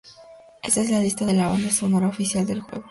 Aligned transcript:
Esta 0.63 0.81
es 0.81 0.89
la 0.89 0.99
lista 0.99 1.27
de 1.27 1.33
la 1.33 1.49
banda 1.49 1.69
sonora 1.69 2.07
oficial 2.07 2.43
del 2.47 2.61
juego 2.61 2.79